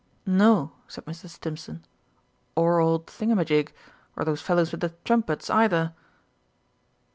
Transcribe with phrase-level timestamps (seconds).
[0.25, 1.29] "No," said Mr.
[1.29, 1.85] Stimpson,
[2.55, 3.71] "or old Thingumagig,
[4.15, 5.93] or those fellows with the trumpets either."